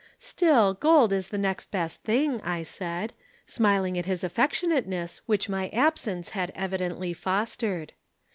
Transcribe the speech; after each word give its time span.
"'Still, 0.17 0.73
gold 0.73 1.13
is 1.13 1.27
the 1.27 1.37
next 1.37 1.69
best 1.69 2.01
thing,' 2.01 2.41
I 2.41 2.63
said, 2.63 3.13
smiling 3.45 3.99
at 3.99 4.07
his 4.07 4.23
affectionateness 4.23 5.21
which 5.27 5.47
my 5.47 5.69
absence 5.69 6.29
had 6.29 6.51
evidently 6.55 7.13
fostered. 7.13 7.93